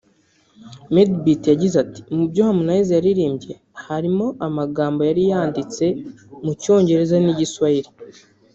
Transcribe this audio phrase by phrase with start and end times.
[0.93, 3.53] Madebeat yagize ati “Mu byo Harmonize yaririmbye
[3.85, 5.85] harimo amagambo yari yanditse
[6.43, 7.91] mu Cyongereza n’Igiswahili